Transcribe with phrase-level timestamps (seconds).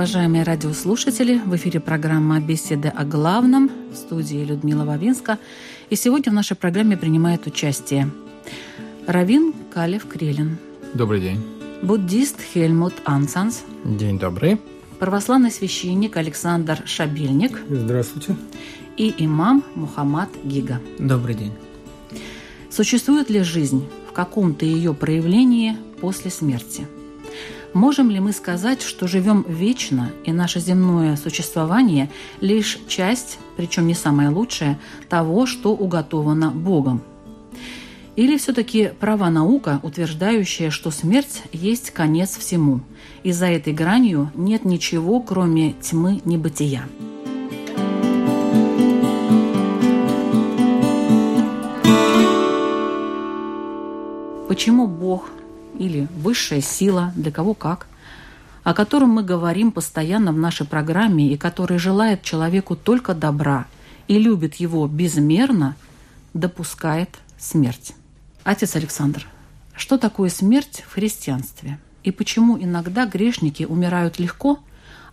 [0.00, 1.42] Уважаемые радиослушатели!
[1.44, 5.38] В эфире программа «Беседы о главном» в студии Людмила Вавинска.
[5.90, 8.10] И сегодня в нашей программе принимает участие
[9.06, 10.56] Равин Калев Крелин.
[10.94, 11.44] Добрый день.
[11.82, 13.62] Буддист Хельмут Ансанс.
[13.84, 14.58] День добрый.
[14.98, 17.60] Православный священник Александр Шабильник.
[17.68, 18.36] Здравствуйте.
[18.96, 20.80] И имам Мухаммад Гига.
[20.98, 21.52] Добрый день.
[22.70, 26.86] Существует ли жизнь в каком-то ее проявлении после смерти–
[27.72, 33.94] Можем ли мы сказать, что живем вечно, и наше земное существование– лишь часть, причем не
[33.94, 37.00] самая лучшая, того, что уготовано Богом?
[38.16, 42.80] Или все-таки права наука, утверждающая, что смерть есть конец всему,
[43.22, 46.88] и за этой гранью нет ничего, кроме тьмы небытия?
[54.48, 55.30] Почему Бог
[55.80, 57.86] или высшая сила, для кого как,
[58.62, 63.66] о котором мы говорим постоянно в нашей программе и который желает человеку только добра
[64.06, 65.76] и любит его безмерно,
[66.34, 67.94] допускает смерть.
[68.44, 69.26] Отец Александр,
[69.74, 71.78] что такое смерть в христианстве?
[72.04, 74.58] И почему иногда грешники умирают легко,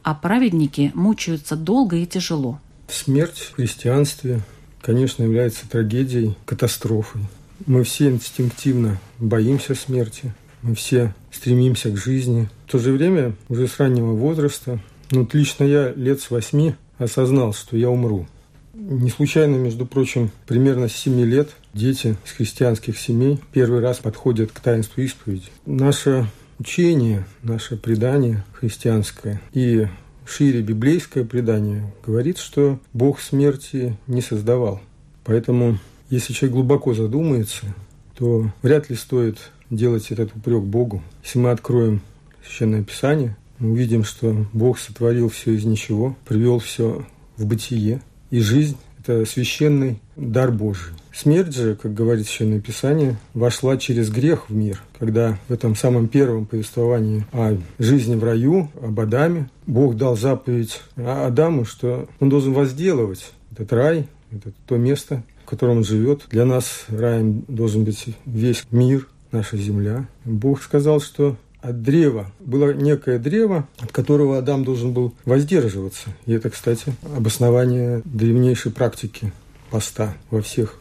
[0.03, 2.59] а праведники мучаются долго и тяжело?
[2.89, 4.41] Смерть в христианстве,
[4.81, 7.21] конечно, является трагедией, катастрофой.
[7.65, 10.33] Мы все инстинктивно боимся смерти,
[10.67, 12.49] мы все стремимся к жизни.
[12.67, 14.79] В то же время, уже с раннего возраста,
[15.11, 18.27] ну, вот лично я лет с восьми осознал, что я умру.
[18.73, 24.51] Не случайно, между прочим, примерно с 7 лет дети с христианских семей первый раз подходят
[24.51, 25.47] к таинству исповеди.
[25.65, 26.29] Наше
[26.59, 29.87] учение, наше предание христианское и
[30.25, 34.81] шире библейское предание говорит, что Бог смерти не создавал.
[35.23, 35.79] Поэтому,
[36.09, 37.73] если человек глубоко задумается,
[38.17, 39.37] то вряд ли стоит
[39.69, 41.01] делать этот упрек Богу.
[41.23, 42.01] Если мы откроем
[42.45, 47.05] Священное Писание, мы увидим, что Бог сотворил все из ничего, привел все
[47.37, 50.93] в бытие, и жизнь– это священный дар Божий.
[51.13, 56.07] Смерть же, как говорит Священное Писание, вошла через грех в мир, когда в этом самом
[56.07, 62.53] первом повествовании о жизни в раю, об Адаме, Бог дал заповедь Адаму, что он должен
[62.53, 66.25] возделывать этот рай, это то место, в котором он живет.
[66.29, 70.07] Для нас раем должен быть весь мир, наша земля.
[70.25, 76.09] Бог сказал, что от древа было некое древо, от которого Адам должен был воздерживаться.
[76.25, 79.33] И это, кстати, обоснование древнейшей практики
[79.69, 80.79] поста во всех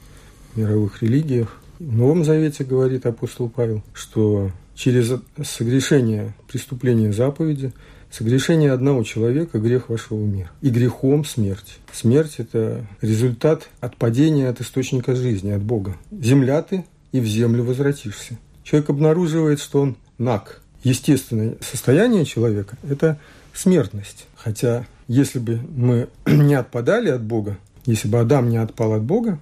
[0.55, 1.57] мировых религиях.
[1.79, 7.73] В Новом Завете говорит апостол Павел, что через согрешение преступления заповеди,
[8.11, 10.53] согрешение одного человека грех вошел в мир.
[10.63, 11.79] И грехом смерть.
[11.93, 15.97] Смерть– это результат отпадения от источника жизни, от Бога.
[16.13, 16.85] Земля ты,
[17.17, 18.39] и в землю возвратишься.
[18.63, 20.61] Человек обнаруживает, что он наг.
[20.83, 23.19] Естественное состояние человека– это
[23.55, 24.27] смертность.
[24.37, 29.39] Хотя, если бы мы не отпадали от Бога, если бы Адам не отпал от Бога,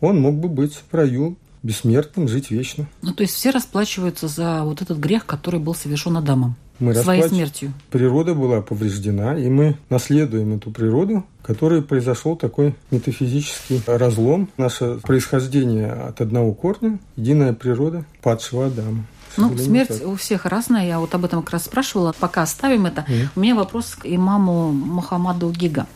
[0.00, 2.86] он мог бы быть в раю бессмертным, жить вечно.
[3.02, 7.28] Ну, то есть все расплачиваются за вот этот грех, который был совершен Адамом мы своей
[7.28, 7.72] смертью.
[7.90, 14.48] Природа была повреждена, и мы наследуем эту природу, который произошел такой метафизический разлом.
[14.56, 19.04] Наше происхождение от одного корня, единая природа падшего Адама.
[19.36, 20.86] Ну, смерть у всех разная.
[20.86, 22.14] Я вот об этом как раз спрашивала.
[22.18, 23.04] Пока оставим это.
[23.08, 23.28] Mm.
[23.36, 25.86] У меня вопрос к имаму Мухаммаду Гига.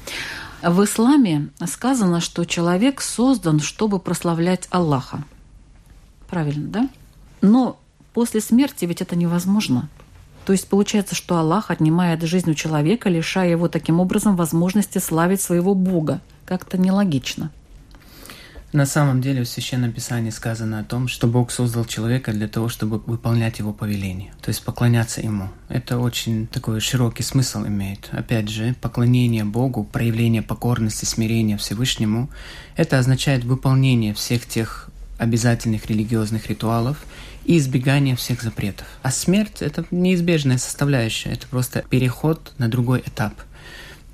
[0.63, 5.25] В исламе сказано, что человек создан, чтобы прославлять Аллаха.
[6.29, 6.89] Правильно, да?
[7.41, 7.81] Но
[8.15, 9.89] после смерти ведь это невозможно.
[10.45, 15.41] То есть получается, что Аллах отнимает жизнь у человека, лишая его таким образом возможности славить
[15.41, 16.21] своего Бога.
[16.45, 17.51] Как-то нелогично.
[18.73, 22.71] На самом деле в Священном Писании сказано о том, что Бог создал человека для того,
[22.71, 25.51] чтобы выполнять его повеление, то есть поклоняться ему.
[25.69, 28.09] Это очень такой широкий смысл имеет.
[28.13, 32.31] Опять же, поклонение Богу, проявление покорности, смирения Всевышнему,
[32.75, 34.89] это означает выполнение всех тех
[35.19, 37.05] обязательных религиозных ритуалов
[37.45, 38.87] и избегание всех запретов.
[39.03, 43.35] А смерть— это неизбежная составляющая, это просто переход на другой этап.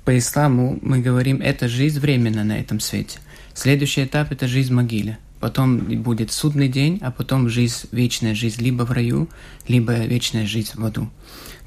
[0.05, 3.19] По исламу мы говорим, это жизнь временно на этом свете.
[3.53, 5.17] Следующий этап– это жизнь в могиле.
[5.39, 9.29] Потом будет судный день, а потом жизнь, вечная жизнь либо в раю,
[9.67, 11.09] либо вечная жизнь в аду.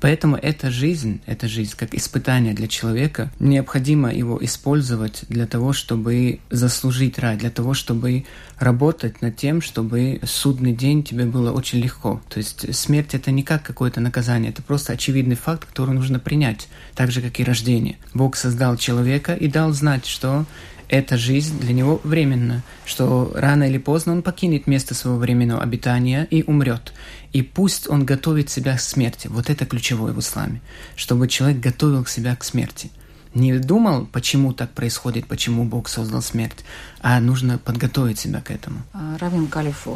[0.03, 6.41] Поэтому эта жизнь, эта жизнь как испытание для человека, необходимо его использовать для того, чтобы
[6.51, 8.25] заслужить рай, для того, чтобы
[8.59, 12.21] работать над тем, чтобы судный день тебе было очень легко.
[12.29, 16.67] То есть смерть это не как какое-то наказание, это просто очевидный факт, который нужно принять,
[16.97, 17.97] так же как и рождение.
[18.13, 20.47] Бог создал человека и дал знать, что
[20.93, 26.29] эта жизнь для него временна, что рано или поздно он покинет место своего временного обитания
[26.31, 26.93] и умрет.
[27.33, 29.29] И пусть он готовит себя к смерти.
[29.29, 30.61] Вот это ключевое в исламе.
[30.95, 32.91] Чтобы человек готовил себя к смерти.
[33.35, 36.63] Не думал, почему так происходит, почему Бог создал смерть,
[37.01, 38.83] а нужно подготовить себя к этому.
[38.93, 39.89] А, Равин Калиф,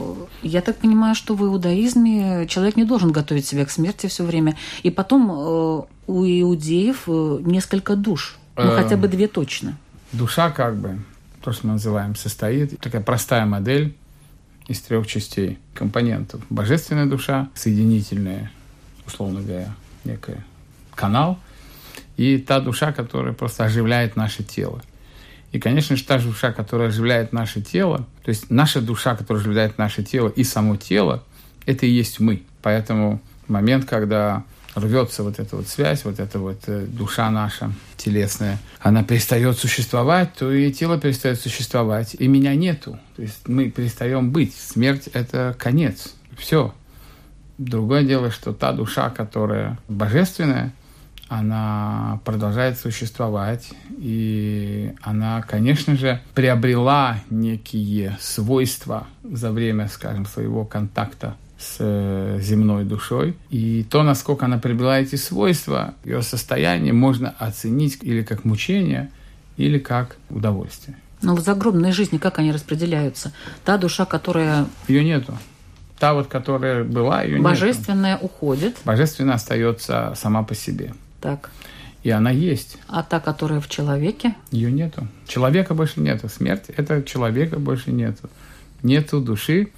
[0.43, 4.57] я так понимаю, что в иудаизме человек не должен готовить себя к смерти все время.
[4.83, 9.77] И потом э, у иудеев э, несколько душ, ну хотя бы две точно.
[10.17, 10.99] Душа, как бы,
[11.43, 13.95] то, что мы называем, состоит, такая простая модель
[14.67, 16.41] из трех частей компонентов.
[16.49, 18.51] Божественная душа, соединительная,
[19.07, 19.75] условно говоря,
[20.05, 20.43] некая
[20.95, 21.39] канал,
[22.17, 24.81] и та душа, которая просто оживляет наше тело.
[25.53, 29.77] И, конечно же, та душа, которая оживляет наше тело, то есть наша душа, которая оживляет
[29.77, 31.23] наше тело и само тело,
[31.67, 32.43] это и есть мы.
[32.63, 34.45] Поэтому момент, когда
[34.77, 40.35] рвется вот эта вот связь, вот эта вот э, душа наша телесная, она перестает существовать,
[40.35, 42.99] то и тело перестает существовать, и меня нету.
[43.17, 44.55] То есть мы перестаем быть.
[44.55, 46.15] Смерть– это конец.
[46.39, 46.75] Все.
[47.59, 50.75] Другое дело, что та душа, которая божественная,
[51.29, 61.35] она продолжает существовать, и она, конечно же, приобрела некие свойства за время, скажем, своего контакта
[61.59, 63.37] с э, земной душой.
[63.51, 69.11] И то, насколько она приобрела эти свойства, ее состояние можно оценить или как мучение,
[69.57, 70.97] или как удовольствие.
[71.23, 73.33] Но в загробной жизни как они распределяются?
[73.65, 74.67] Та душа, которая...
[74.87, 75.37] Ее нету.
[75.99, 78.27] Та вот, которая была, ее Божественная нету.
[78.27, 78.77] уходит.
[78.85, 80.93] Божественная остается сама по себе.
[81.23, 81.51] Так.
[82.03, 82.77] И она есть.
[82.87, 84.35] А та, которая в человеке?
[84.51, 85.09] Ее нету.
[85.27, 86.29] Человека больше нету.
[86.29, 88.29] Смерть– это человека больше нету.
[88.83, 89.71] Нету души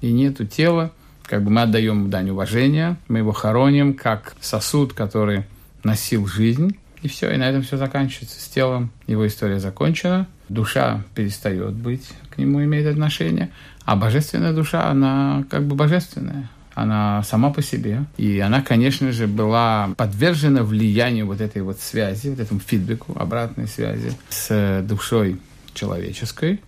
[0.00, 0.92] и нету тела
[1.26, 5.44] как бы мы отдаем дань уважения, мы его хороним как сосуд, который
[5.82, 8.40] носил жизнь, и все, и на этом все заканчивается.
[8.40, 13.50] С телом его история закончена, душа перестает быть, к нему имеет отношение,
[13.84, 18.04] а божественная душа, она как бы божественная, она сама по себе.
[18.16, 23.66] И она, конечно же, была подвержена влиянию вот этой вот связи, вот этому фидбэку, обратной
[23.66, 25.40] связи с душой
[25.74, 26.60] человеческой,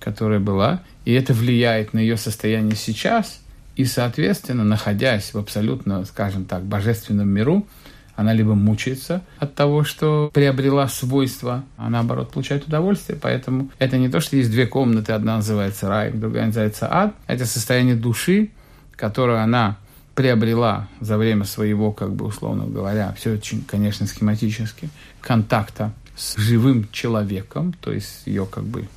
[0.00, 0.82] которая была.
[1.04, 3.40] И это влияет на ее состояние сейчас–
[3.76, 7.66] и, соответственно, находясь в абсолютно, скажем так, божественном миру,
[8.16, 13.18] она либо мучается от того, что приобрела свойства, а наоборот получает удовольствие.
[13.20, 17.14] Поэтому это не то, что есть две комнаты, одна называется рай, другая называется ад.
[17.26, 18.50] Это состояние души,
[18.92, 19.76] которое она
[20.14, 24.88] приобрела за время своего, как бы условно говоря, все очень, конечно, схематически,
[25.20, 28.88] контакта с живым человеком, то есть ее как бы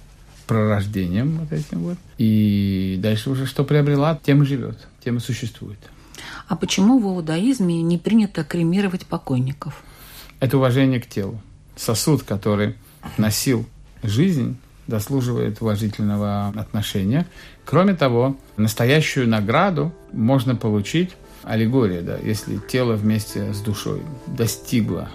[0.50, 1.98] пророждением вот этим вот.
[2.18, 5.78] И дальше уже что приобрела, тем и живет, тем и существует.
[6.48, 9.84] А почему в иудаизме не принято кремировать покойников?
[10.39, 11.39] Это уважение к телу.
[11.75, 12.75] Сосуд, который
[13.18, 13.65] носил
[14.01, 17.27] жизнь, заслуживает уважительного отношения.
[17.63, 21.12] Кроме того, настоящую награду можно получить,
[21.44, 25.10] аллегория, да, если тело вместе с душой достигло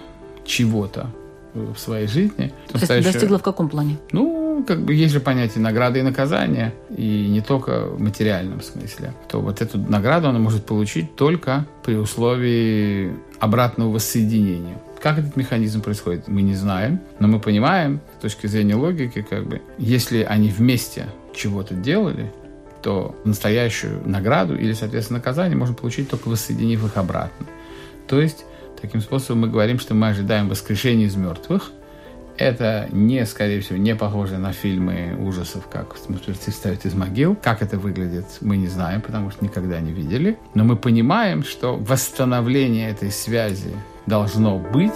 [0.45, 1.11] чего-то
[1.53, 2.53] в своей жизни.
[2.67, 3.13] То настоящую...
[3.13, 3.97] достигло в каком плане?
[4.13, 8.61] Ну, ну, как бы есть же понятие награды и наказания, и не только в материальном
[8.61, 14.77] смысле, то вот эту награду она может получить только при условии обратного воссоединения.
[15.01, 19.45] Как этот механизм происходит, мы не знаем, но мы понимаем, с точки зрения логики, как
[19.45, 22.31] бы, если они вместе чего-то делали,
[22.81, 27.45] то настоящую награду или, соответственно, наказание можно получить только воссоединив их обратно.
[28.07, 28.45] То есть,
[28.81, 31.71] таким способом мы говорим, что мы ожидаем воскрешения из мертвых–
[32.37, 37.35] это не, скорее всего, не похоже на фильмы ужасов, как мертвецы встают из могил.
[37.41, 40.37] Как это выглядит, мы не знаем, потому что никогда не видели.
[40.53, 43.73] Но мы понимаем, что восстановление этой связи
[44.05, 44.93] должно быть.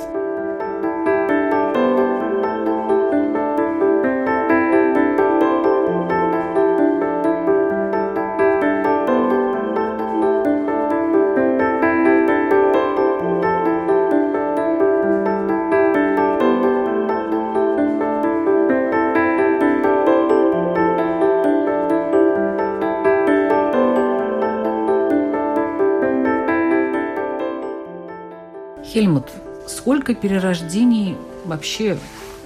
[29.79, 31.97] Сколько перерождений вообще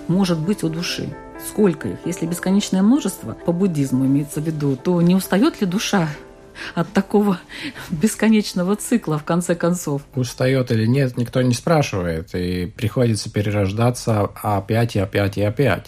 [0.07, 1.09] может быть у души?
[1.49, 1.97] Сколько их?
[2.05, 6.07] Если бесконечное множество, по буддизму имеется в виду, то не устает ли душа
[6.75, 7.39] от такого
[7.89, 10.01] бесконечного цикла, в конце концов.
[10.15, 15.87] Устает или нет, никто не спрашивает, и приходится перерождаться опять и опять и опять.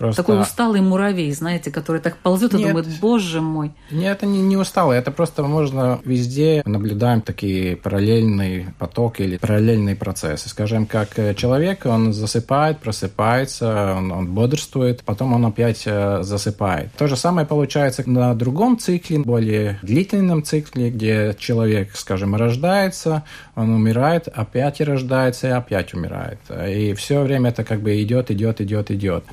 [0.00, 0.22] Просто...
[0.22, 2.68] Такой усталый муравей, знаете, который так ползет и Нет.
[2.68, 3.72] думает, боже мой.
[3.90, 9.96] Нет, это не, не усталый, это просто можно везде наблюдаем такие параллельные потоки или параллельные
[9.96, 10.48] процессы.
[10.48, 16.92] Скажем, как э, человек, он засыпает, просыпается, он, он бодрствует, потом он опять э, засыпает.
[16.96, 23.22] То же самое получается на другом цикле, более длительном цикле, где человек, скажем, рождается,
[23.54, 26.38] он умирает, опять рождается и опять умирает.
[26.68, 29.24] И все время это как бы идет, идет, идет, идет.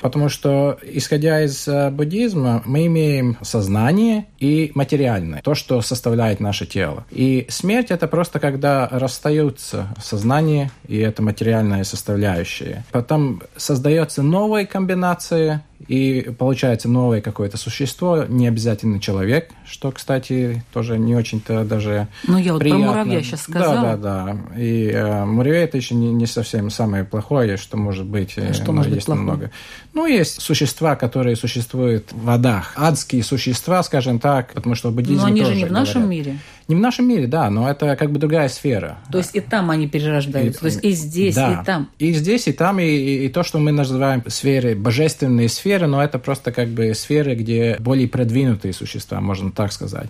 [0.00, 6.64] Потому что, исходя из э, буддизма, мы имеем сознание и материальное, то, что составляет наше
[6.64, 7.04] тело.
[7.10, 12.84] И смерть– это просто когда расстаются сознание и это материальная составляющая.
[12.92, 20.98] Потом создается новая комбинация и получается новое какое-то существо, не обязательно человек, что, кстати, тоже
[20.98, 22.84] не очень-то даже Ну, я вот приятно.
[22.84, 23.74] про муравья сейчас сказала.
[23.74, 24.58] Да, да, да.
[24.60, 28.34] И э, муравей это еще не, не совсем самое плохое, что может быть.
[28.38, 29.24] А что может быть плохое?
[29.24, 29.50] Много.
[29.92, 32.72] Ну, есть существа, которые существуют в водах.
[32.76, 36.02] Адские существа, скажем так, потому что в буддизме Но они тоже же не в нашем
[36.04, 36.26] говорят.
[36.26, 36.38] мире.
[36.66, 38.96] Не в нашем мире, да, но это как бы другая сфера.
[39.12, 41.90] То есть и там они перерождаются, и, то есть и здесь, да, и там.
[41.98, 46.02] И здесь, и там, и, и, и то, что мы называем сферы, божественные сферы, но
[46.02, 50.08] это просто как бы сферы, где более продвинутые существа, можно так сказать.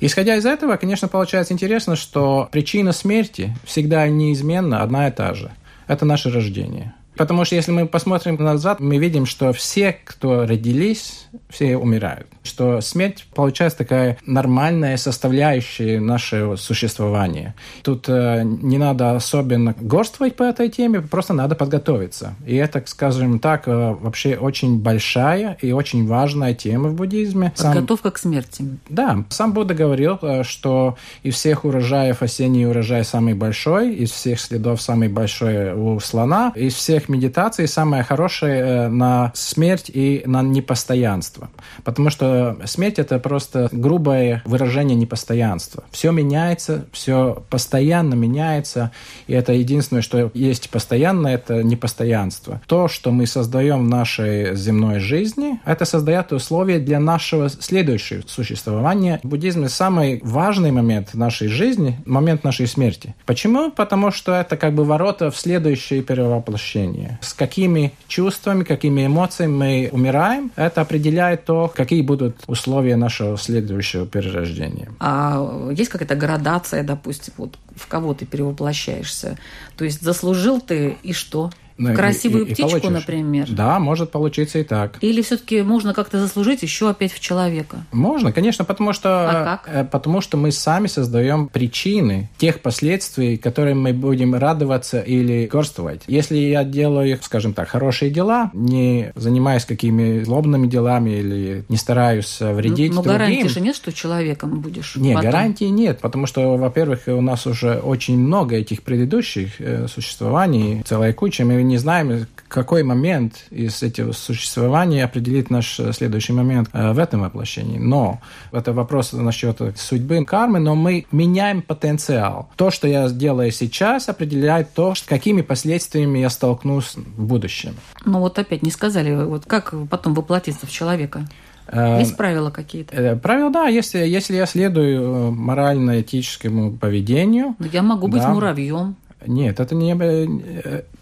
[0.00, 5.50] Исходя из этого, конечно, получается интересно, что причина смерти всегда неизменно одна и та же.
[5.86, 6.94] Это наше рождение.
[7.18, 12.28] Потому что если мы посмотрим назад, мы видим, что все, кто родились, все умирают.
[12.44, 17.54] Что смерть получается такая нормальная составляющая нашего существования.
[17.82, 22.34] Тут э, не надо особенно горствовать по этой теме, просто надо подготовиться.
[22.46, 27.52] И это, скажем так, э, вообще очень большая и очень важная тема в буддизме.
[27.56, 28.64] Подготовка сам, к смерти.
[28.88, 29.24] Да.
[29.28, 34.80] Сам Будда говорил, э, что из всех урожаев осенний урожай самый большой, из всех следов
[34.80, 41.50] самый большой у слона, из всех медитации самое хорошее э, на смерть и на непостоянство.
[41.84, 45.84] Потому что смерть– это просто грубое выражение непостоянства.
[45.90, 48.90] Все меняется, все постоянно меняется,
[49.26, 52.60] и это единственное, что есть постоянно, это непостоянство.
[52.66, 59.20] То, что мы создаем в нашей земной жизни, это создает условия для нашего следующего существования.
[59.22, 63.14] В буддизме самый важный момент нашей жизни– момент нашей смерти.
[63.26, 63.70] Почему?
[63.70, 67.18] Потому что это как бы ворота в следующее перевоплощение жизни.
[67.20, 74.06] С какими чувствами, какими эмоциями мы умираем, это определяет то, какие будут условия нашего следующего
[74.06, 74.88] перерождения.
[75.00, 79.38] А есть какая-то градация, допустим, вот в кого ты перевоплощаешься?
[79.76, 81.50] То есть заслужил ты и что?
[81.78, 82.90] Ну, Красивую и, и птичку, получишь.
[82.90, 83.46] например.
[83.50, 84.98] Да, может получиться и так.
[85.00, 87.78] Или все-таки можно как-то заслужить еще опять в человека?
[87.92, 89.68] Можно, конечно, потому что, а как?
[89.72, 96.02] Э, потому что мы сами создаем причины тех последствий, которым мы будем радоваться или горствовать.
[96.08, 102.38] Если я делаю, скажем так, хорошие дела, не занимаясь какими злобными делами или не стараюсь
[102.40, 103.18] вредить Но, но другим.
[103.18, 105.30] гарантии же нет, что человеком будешь Нет, потом.
[105.30, 111.12] гарантии нет, потому что, во-первых, у нас уже очень много этих предыдущих э, существований, целая
[111.12, 116.92] куча, мы не знаем, какой момент из этого существования определит наш э, следующий момент э,
[116.92, 117.78] в этом воплощении.
[117.78, 118.20] Но
[118.52, 122.48] это вопрос насчет судьбы, кармы, но мы меняем потенциал.
[122.56, 127.76] То, что я делаю сейчас, определяет то, какими последствиями я столкнусь в будущем.
[128.04, 131.28] Ну вот опять не сказали, вот как потом воплотиться в человека?
[131.66, 133.16] Э, Есть правила какие-то?
[133.22, 133.68] Правила, да.
[133.68, 137.54] Если, если я следую морально-этическому поведению...
[137.58, 138.30] Но я могу быть да.
[138.30, 138.96] муравьем.
[139.26, 139.92] Нет, это не...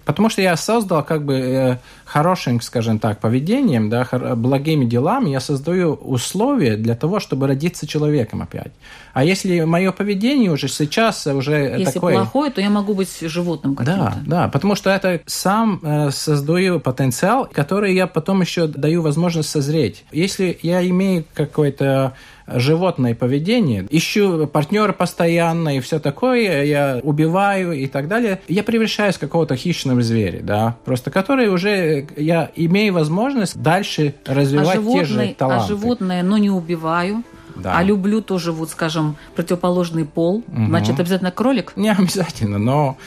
[0.06, 5.40] Потому что я создал как бы э, хорошим, скажем так, поведением, да, благими делами, я
[5.40, 8.70] создаю условия для того, чтобы родиться человеком опять.
[9.12, 12.12] А если мое поведение уже сейчас уже если такое...
[12.14, 14.14] Если плохое, то я могу быть животным каким-то.
[14.24, 19.48] Да, да, потому что это сам э, создаю потенциал, который я потом еще даю возможность
[19.48, 20.04] созреть.
[20.12, 22.14] Если я имею какой-то
[22.46, 29.16] животное поведение, ищу партнера постоянно и все такое, я убиваю и так далее, я превращаюсь
[29.16, 35.04] в какого-то хищного зверя, да, просто который уже я имею возможность дальше развивать а животное,
[35.04, 35.64] те же таланты.
[35.64, 37.22] А животное, но не убиваю,
[37.56, 37.78] да.
[37.78, 40.44] А люблю тоже, вот, скажем, противоположный пол.
[40.46, 40.66] Угу.
[40.66, 41.72] Значит, обязательно кролик?
[41.76, 42.98] Не обязательно, но,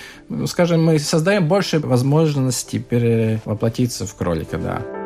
[0.48, 4.99] скажем, мы создаем больше возможностей перевоплотиться в кролика, да.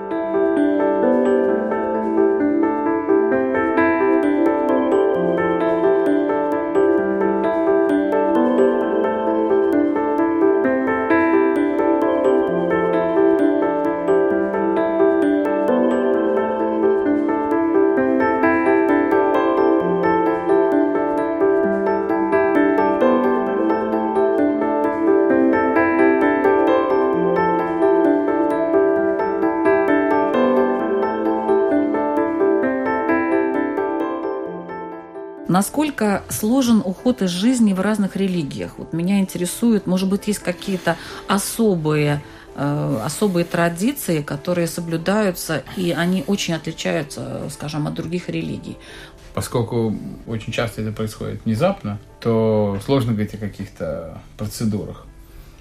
[35.54, 38.80] Насколько сложен уход из жизни в разных религиях?
[38.80, 42.24] Вот меня интересует, может быть, есть какие-то особые
[42.56, 48.78] э, особые традиции, которые соблюдаются, и они очень отличаются, скажем, от других религий.
[49.36, 49.96] Поскольку
[50.26, 55.06] очень часто это происходит внезапно, то сложно говорить о каких-то процедурах.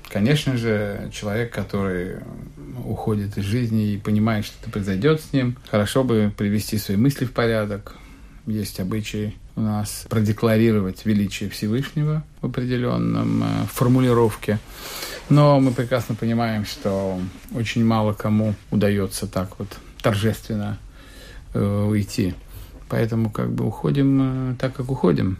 [0.08, 2.16] Конечно же, человек, который
[2.86, 7.26] уходит из жизни и понимает, что это произойдет с ним, хорошо бы привести свои мысли
[7.26, 7.96] в порядок.
[8.46, 14.58] Есть обычаи у нас продекларировать величие Всевышнего в определенном э, формулировке.
[15.28, 17.20] Но мы прекрасно понимаем, что
[17.54, 19.68] очень мало кому удается так вот
[20.02, 20.78] торжественно
[21.54, 22.34] э, уйти.
[22.88, 25.38] Поэтому как бы уходим э, так, как уходим.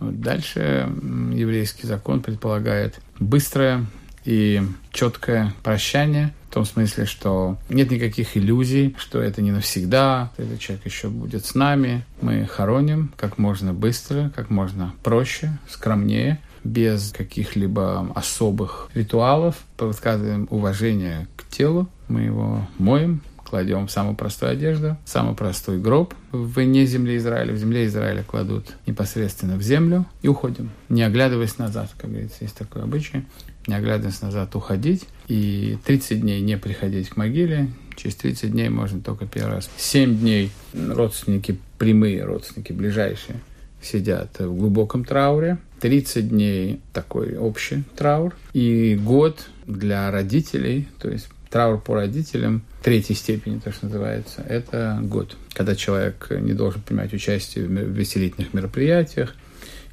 [0.00, 0.88] Дальше
[1.32, 3.86] еврейский закон предполагает быстрое
[4.24, 10.60] и четкое прощание, в том смысле, что нет никаких иллюзий, что это не навсегда, этот
[10.60, 12.04] человек еще будет с нами.
[12.20, 21.26] Мы хороним как можно быстро, как можно проще, скромнее, без каких-либо особых ритуалов, высказываем уважение
[21.36, 27.52] к телу, мы его моем, кладем самую простую одежду, самый простой гроб вне земли Израиля.
[27.52, 32.56] В земле Израиля кладут непосредственно в землю и уходим, не оглядываясь назад, как говорится, есть
[32.56, 33.24] такой обычай
[33.66, 35.04] не оглядываясь назад, уходить.
[35.28, 37.68] И 30 дней не приходить к могиле.
[37.96, 39.70] Через 30 дней можно только первый раз.
[39.76, 43.40] 7 дней родственники, прямые родственники, ближайшие,
[43.80, 45.58] сидят в глубоком трауре.
[45.80, 48.34] 30 дней такой общий траур.
[48.52, 54.98] И год для родителей, то есть траур по родителям третьей степени, то, что называется, это
[55.02, 59.34] год, когда человек не должен принимать участие в веселительных мероприятиях,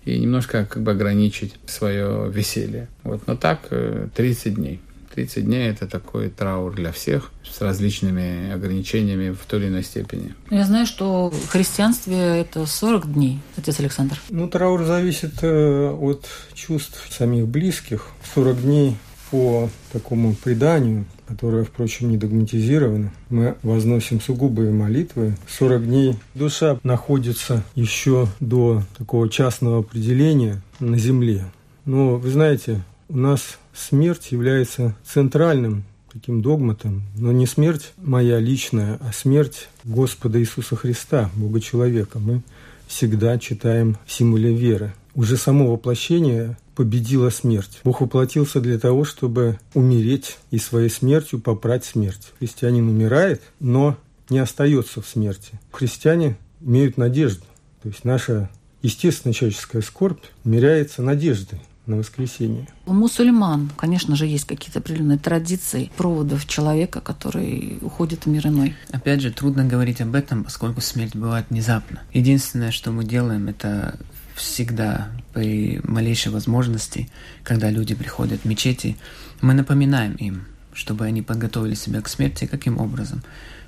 [0.06, 2.88] и немножко как бы ограничить свое веселье.
[3.04, 3.28] Вот.
[3.28, 3.70] Но так
[4.16, 4.80] 30 э, дней.
[5.14, 10.34] 30 дней– это такой траур для всех с различными ограничениями в той или иной степени.
[10.50, 14.20] Я знаю, что в христианстве это 40 дней, отец Александр.
[14.30, 18.08] Ну, траур зависит э, от чувств самих близких.
[18.34, 18.98] 40 дней
[19.32, 25.38] по такому преданию которая, впрочем, не догматизирована, мы возносим сугубые молитвы.
[25.48, 31.46] 40 дней душа находится еще до такого частного определения на земле.
[31.86, 39.00] Но, вы знаете, у нас смерть является центральным таким догматом, но не смерть моя личная,
[39.00, 42.20] а смерть Господа Иисуса Христа, Бога человека.
[42.20, 42.41] Мы
[42.88, 44.94] всегда читаем в символе веры.
[45.15, 47.82] Уже само воплощение победила смерть.
[47.84, 52.32] Бог воплотился для того, чтобы умереть и своей смертью попрать смерть.
[52.39, 53.97] Христианин умирает, но
[54.30, 55.60] не остается в смерти.
[55.71, 57.43] Христиане имеют надежду.
[57.84, 58.50] То есть наша
[58.82, 62.67] естественная человеческая скорбь умеряется надеждой на воскресенье.
[62.86, 68.76] У мусульман, конечно же, есть какие-то определенные традиции проводов человека, который уходит в мир иной.
[68.91, 72.02] Опять же, трудно говорить об этом, поскольку смерть бывает внезапно.
[72.13, 74.00] Единственное, что мы делаем, это
[74.41, 77.10] всегда при малейшей возможности,
[77.43, 78.97] когда люди приходят в мечети,
[79.41, 82.45] мы напоминаем им, чтобы они подготовили себя к смерти.
[82.45, 83.23] Каким образом?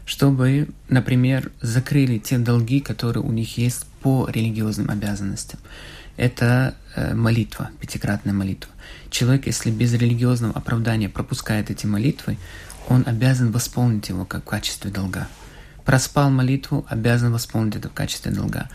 [0.05, 5.59] Чтобы, например, закрыли те долги, которые у них есть по религиозным обязанностям.
[6.17, 8.71] Это э, молитва, пятикратная молитва.
[9.09, 12.37] Человек, если без религиозного оправдания пропускает эти молитвы,
[12.89, 15.27] он обязан восполнить его как в качестве долга.
[15.85, 18.69] Проспал молитву, обязан восполнить это в качестве долга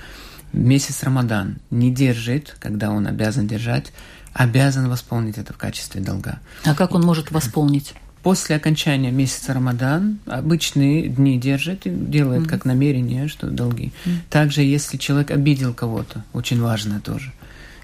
[0.53, 3.93] месяц Рамадан не держит, когда он обязан держать,
[4.33, 6.39] обязан восполнить это в качестве долга.
[6.65, 7.95] А как он может восполнить?
[8.23, 12.49] После окончания месяца Рамадан обычные дни держит и делает mm-hmm.
[12.49, 13.93] как намерение, что долги.
[14.05, 14.19] Mm-hmm.
[14.29, 17.33] Также, если человек обидел кого-то, очень важно тоже.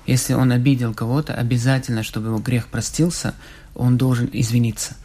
[0.07, 3.35] Если он обидел кого-то, обязательно, чтобы его грех простился,
[3.75, 4.97] он должен извиниться.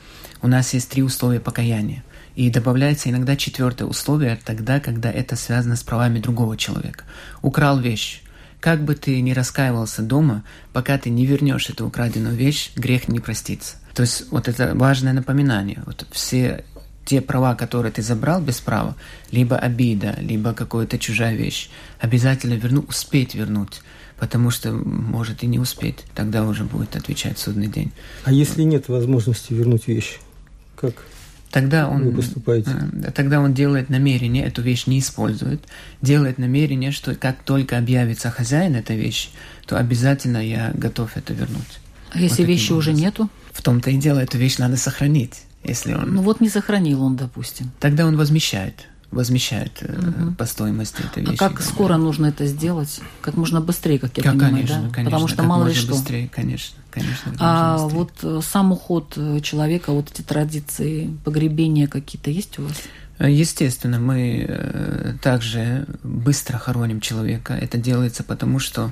[0.42, 2.04] У нас есть три условия покаяния.
[2.40, 7.04] И добавляется иногда четвертое условие тогда, когда это связано с правами другого человека.
[7.42, 8.22] Украл вещь.
[8.62, 13.20] Как бы ты ни раскаивался дома, пока ты не вернешь эту украденную вещь, грех не
[13.20, 13.76] простится.
[13.94, 15.84] То есть вот это важное напоминание.
[15.86, 16.64] Вот все
[17.04, 18.96] те права, которые ты забрал без права,
[19.32, 23.82] либо обида, либо какая-то чужая вещь, обязательно верну, успеть вернуть
[24.18, 26.04] потому что может и не успеть.
[26.14, 27.94] Тогда уже будет отвечать судный день.
[28.26, 30.20] А если нет возможности вернуть вещь,
[30.76, 30.94] как?
[31.52, 32.72] Тогда он, вы поступаете?
[33.04, 35.62] Э, тогда он делает намерение, эту вещь не использует,
[36.02, 39.30] делает намерение, что как только объявится хозяин этой вещи,
[39.66, 41.80] то обязательно я готов это вернуть.
[42.12, 43.30] А если вот вещи уже нету?
[43.52, 45.44] В том-то и дело, эту вещь надо сохранить.
[45.64, 46.14] Если он...
[46.14, 47.72] Ну вот не сохранил он, допустим.
[47.80, 50.34] Тогда он возмещает возмещает угу.
[50.36, 51.36] по стоимости этой вещи.
[51.44, 53.00] А как скоро нужно это сделать?
[53.22, 54.90] Как можно быстрее, как я как, понимаю, конечно, да?
[54.90, 55.92] Конечно, Потому что как мало ли что.
[55.92, 57.34] быстрее, конечно, конечно.
[57.40, 62.76] А вот э, сам уход человека, вот эти традиции погребения какие-то есть у вас?
[63.20, 67.54] Естественно, мы э, также быстро хороним человека.
[67.54, 68.92] Это делается потому, что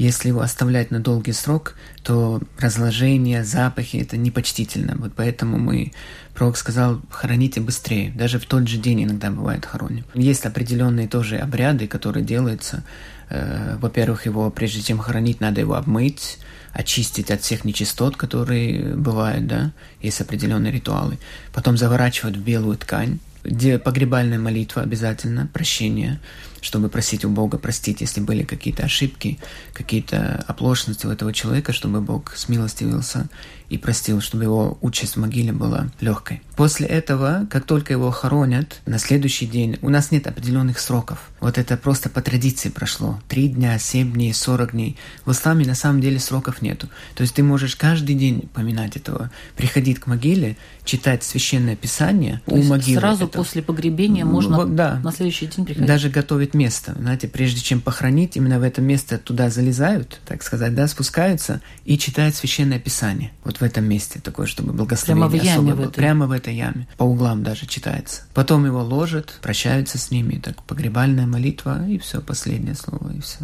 [0.00, 4.94] если его оставлять на долгий срок, то разложение, запахи– это непочтительно.
[4.96, 5.92] Вот поэтому мы,
[6.34, 8.10] пророк сказал, хороните быстрее.
[8.12, 10.06] Даже в тот же день иногда бывает хороним.
[10.14, 12.82] Есть определенные тоже обряды, которые делаются.
[13.28, 16.38] Э, во-первых, его прежде чем хоронить, надо его обмыть,
[16.72, 21.18] очистить от всех нечистот, которые бывают, да, есть определенные ритуалы.
[21.52, 26.20] Потом заворачивать в белую ткань, где погребальная молитва обязательно, прощение,
[26.60, 29.38] чтобы просить у Бога простить, если были какие-то ошибки,
[29.72, 33.28] какие-то оплошности у этого человека, чтобы Бог смилостивился
[33.70, 36.42] и простил, чтобы его участь в могиле была легкой.
[36.56, 41.30] После этого, как только его хоронят, на следующий день, у нас нет определенных сроков.
[41.40, 43.20] Вот это просто по традиции прошло.
[43.28, 44.96] Три дня, семь дней, сорок дней.
[45.24, 46.88] В исламе на самом деле сроков нету.
[47.14, 52.56] То есть ты можешь каждый день поминать этого, приходить к могиле, читать священное писание То
[52.56, 53.00] у могилы.
[53.00, 53.38] Сразу это.
[53.38, 55.00] после погребения можно да.
[55.04, 55.86] на следующий день приходить.
[55.86, 56.94] Даже готовить место.
[56.98, 61.98] Знаете, прежде чем похоронить, именно в это место туда залезают, так сказать, да, спускаются и
[61.98, 63.32] читают священное писание.
[63.44, 65.92] Вот в этом месте такое, чтобы благословение Прямо в яме в этой.
[65.92, 66.88] Прямо в этой яме.
[66.96, 68.22] По углам даже читается.
[68.34, 73.38] Потом его ложат, прощаются с ними, так погребальная молитва, и все, последнее слово, и все.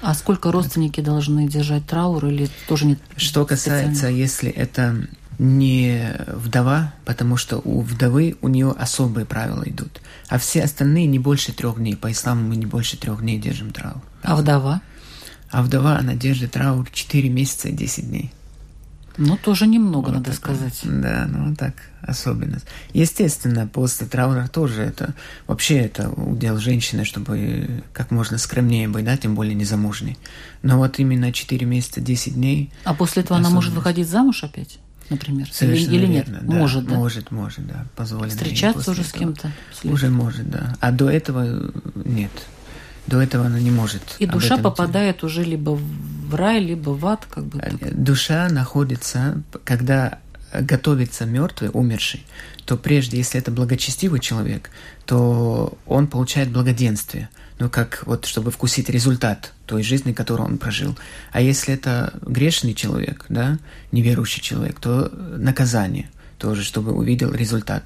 [0.00, 2.98] А сколько родственники должны держать траур или тоже нет?
[3.16, 5.06] Что касается, если это
[5.42, 10.00] не вдова, потому что у вдовы у нее особые правила идут.
[10.28, 11.96] А все остальные не больше трех дней.
[11.96, 14.00] По исламу мы не больше трех дней держим траур.
[14.22, 14.80] А вдова?
[15.50, 18.32] А вдова, она держит траур 4 месяца и 10 дней.
[19.18, 20.54] Ну, тоже немного, вот надо такое.
[20.54, 20.80] сказать.
[20.84, 22.64] Да, ну так, особенность.
[22.94, 25.14] Естественно, после траура тоже это,
[25.48, 30.16] вообще это удел женщины, чтобы как можно скромнее быть, да, тем более незамужней.
[30.62, 32.72] Но вот именно 4 месяца, 10 дней.
[32.84, 34.78] А после этого она может выходить замуж опять?
[35.12, 36.46] Например, Совершенно или, или верно, нет?
[36.46, 36.94] Да, может, да?
[36.94, 37.86] Может, может, да.
[37.96, 39.50] Позволено Встречаться уже с кем-то?
[39.84, 40.76] Уже может, да.
[40.80, 42.32] А до этого нет.
[43.06, 44.16] До этого она не может.
[44.18, 45.24] И душа попадает делать.
[45.24, 47.58] уже либо в рай, либо в ад, как бы.
[47.58, 48.02] Так.
[48.02, 50.18] Душа находится, когда
[50.52, 52.24] готовится мертвый, умерший,
[52.64, 54.70] то прежде, если это благочестивый человек,
[55.06, 57.28] то он получает благоденствие.
[57.62, 60.98] Ну, как вот, чтобы вкусить результат той жизни, которую он прожил.
[61.30, 63.56] А если это грешный человек, да,
[63.92, 67.84] неверующий человек, то наказание тоже, чтобы увидел результат.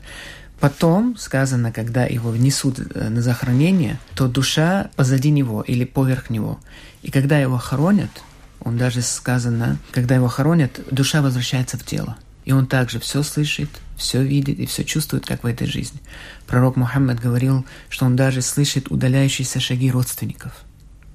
[0.61, 6.59] Потом сказано, когда его внесут э, на захоронение, то душа позади него или поверх него.
[7.03, 8.23] И когда его хоронят,
[8.61, 12.17] он даже сказано, когда его хоронят, душа возвращается в тело.
[12.47, 16.01] И он также все слышит, все видит и все чувствует, как в этой жизни.
[16.47, 20.53] Пророк Мухаммад говорил, что он даже слышит удаляющиеся шаги родственников,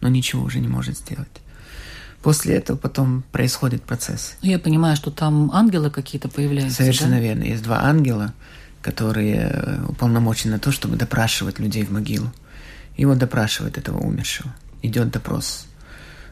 [0.02, 1.30] но ничего уже не может сделать.
[2.22, 4.36] После этого потом происходит процесс.
[4.42, 6.78] Я понимаю, что там ангелы какие-то появляются.
[6.78, 7.20] Совершенно да?
[7.20, 7.44] верно.
[7.44, 8.34] Есть два ангела,
[8.82, 12.32] которые уполномочены на то, чтобы допрашивать людей в могилу.
[12.96, 14.54] И он допрашивает этого умершего.
[14.84, 15.66] Идет допрос.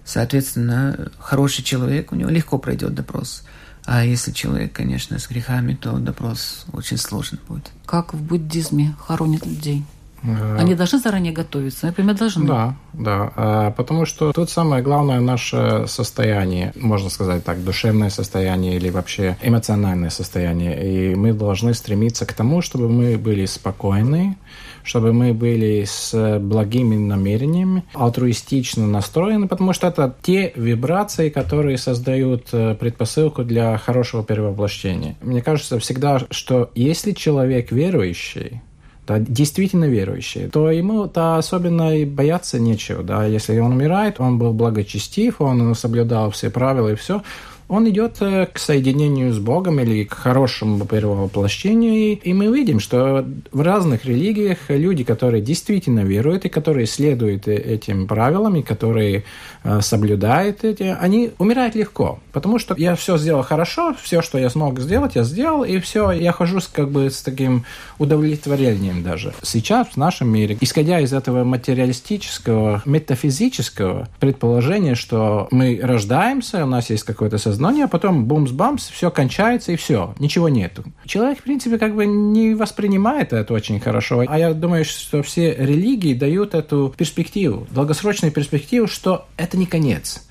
[0.05, 3.43] Соответственно, хороший человек, у него легко пройдет допрос.
[3.91, 7.71] А если человек, конечно, с грехами, то допрос очень сложный будет.
[7.87, 9.83] Как в буддизме хоронят людей?
[10.21, 12.45] Э, Они должны заранее готовиться, например, должны.
[12.45, 18.75] Да, да, а, потому что тут самое главное наше состояние, можно сказать так, душевное состояние
[18.75, 21.11] или вообще эмоциональное состояние.
[21.11, 24.37] И мы должны стремиться к тому, чтобы мы были спокойны,
[24.83, 32.47] чтобы мы были с благими намерениями, альтруистично настроены, потому что это те вибрации, которые создают
[32.51, 35.15] э, предпосылку для хорошего перевоплощения.
[35.21, 38.61] Мне кажется всегда, что если человек верующий,
[39.09, 43.01] да, действительно верующий, то ему-то особенно и бояться нечего.
[43.01, 43.25] Да?
[43.25, 47.23] Если он умирает, он был благочестив, он соблюдал все правила и все,
[47.69, 52.19] он идет э, к соединению с Богом или к хорошему перевоплощению.
[52.19, 57.55] И мы видим, что в разных религиях люди, которые действительно веруют и которые следуют э,
[57.55, 59.23] этим правилам, и которые
[59.63, 62.19] э, соблюдают эти, они умирают легко.
[62.31, 66.11] Потому что я все сделал хорошо, все, что я смог сделать, я сделал, и все,
[66.11, 67.65] я хожу с, как бы с таким
[67.99, 69.31] удовлетворением даже.
[69.43, 76.89] Сейчас в нашем мире, исходя из этого материалистического, метафизического предположения, что мы рождаемся, у нас
[76.89, 80.83] есть какое-то сознание, сознание, а потом бумс-бамс, все кончается и все, ничего нету.
[81.05, 84.23] Человек, в принципе, как бы не воспринимает это очень хорошо.
[84.25, 90.25] А я думаю, что все религии дают эту перспективу, долгосрочную перспективу, что это не конец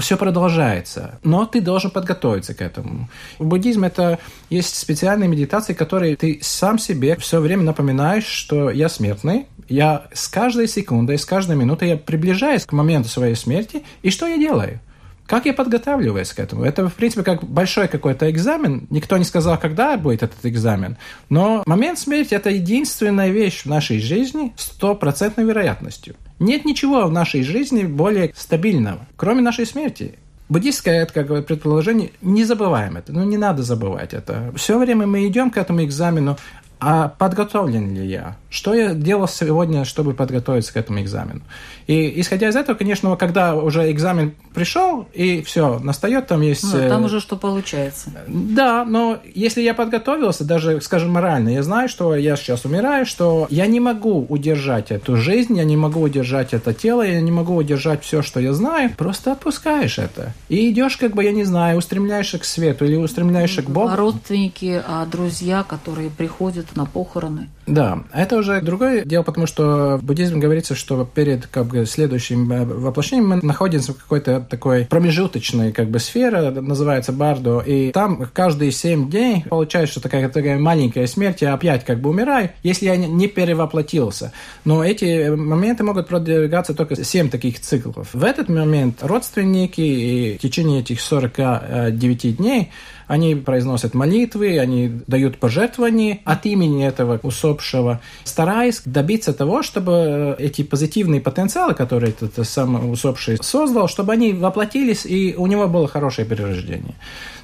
[0.00, 3.10] все продолжается, но ты должен подготовиться к этому.
[3.38, 4.18] В буддизме это
[4.48, 10.26] есть специальные медитации, которые ты сам себе все время напоминаешь, что я смертный, я с
[10.28, 14.80] каждой секундой, с каждой минутой я приближаюсь к моменту своей смерти, и что я делаю?
[15.26, 16.64] Как я подготавливаюсь к этому?
[16.64, 18.86] Это, в принципе, как большой какой-то экзамен.
[18.90, 20.96] Никто не сказал, когда будет этот экзамен.
[21.30, 26.14] Но момент смерти– это единственная вещь в нашей жизни с стопроцентной вероятностью.
[26.38, 30.14] Нет ничего в нашей жизни более стабильного, кроме нашей смерти.
[30.50, 34.52] Буддистское это как предположение, не забываем это, ну не надо забывать это.
[34.56, 36.36] Все время мы идем к этому экзамену,
[36.80, 38.36] а подготовлен ли я?
[38.54, 41.40] Что я делал сегодня, чтобы подготовиться к этому экзамену?
[41.88, 46.62] И исходя из этого, конечно, когда уже экзамен пришел, и все, настает, там есть...
[46.62, 48.10] Ну, там э, уже что получается.
[48.28, 53.48] Да, но если я подготовился, даже, скажем, морально, я знаю, что я сейчас умираю, что
[53.50, 57.56] я не могу удержать эту жизнь, я не могу удержать это тело, я не могу
[57.56, 60.32] удержать все, что я знаю, просто отпускаешь это.
[60.48, 63.88] И идешь, как бы, я не знаю, устремляешься к свету или устремляешься к Богу.
[63.88, 67.48] А родственники, а друзья, которые приходят на похороны.
[67.66, 72.50] Да, это уже другое дело, потому что в буддизме говорится, что перед как бы, следующим
[72.52, 78.28] э, воплощением мы находимся в какой-то такой промежуточной как бы сфере, называется бардо, и там
[78.32, 82.96] каждые семь дней получается, такая, такая маленькая смерть, я опять как бы умираю, если я
[82.96, 84.32] не перевоплотился.
[84.64, 88.08] Но эти моменты могут продвигаться только семь таких циклов.
[88.12, 92.70] В этот момент родственники и в течение этих 49 дней
[93.06, 100.62] они произносят молитвы, они дают пожертвования от имени этого усопшего, стараясь добиться того, чтобы эти
[100.62, 106.26] позитивные потенциалы, которые этот сам усопший создал, чтобы они воплотились, и у него было хорошее
[106.26, 106.94] перерождение.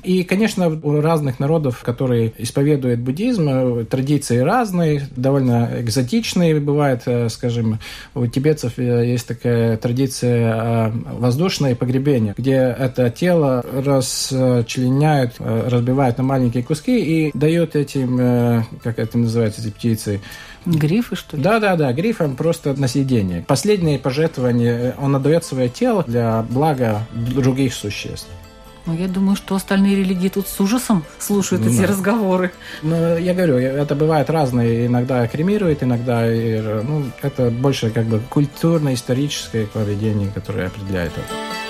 [0.02, 7.02] И, конечно, у разных народов, которые исповедуют буддизм, э, традиции разные, довольно экзотичные бывают.
[7.06, 7.78] Э, скажем,
[8.14, 16.62] у тибетцев э, есть такая традиция воздушное погребение, где это тело расчленяют, разбивают на маленькие
[16.62, 20.20] куски и дают этим, как это называется, эти птицы,
[20.66, 21.42] Грифы, что ли?
[21.42, 23.42] Да, да, да, грифом просто на съедение.
[23.48, 28.28] Последнее пожертвование, он отдает свое тело для блага других существ.
[28.86, 31.86] Ну, я думаю, что остальные религии тут с ужасом слушают эти да.
[31.86, 32.52] разговоры.
[32.82, 34.86] Ну, я говорю, это бывает разное.
[34.86, 36.24] Иногда кремируют, иногда...
[36.26, 41.69] Ну, это больше как бы культурно-историческое поведение, которое определяет это.